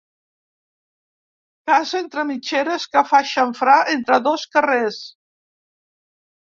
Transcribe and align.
Casa 1.71 2.01
entre 2.05 2.25
mitgeres 2.31 2.89
que 2.97 3.05
fa 3.13 3.23
xamfrà 3.35 3.79
entre 3.99 4.21
dos 4.31 4.51
carrers. 4.57 5.03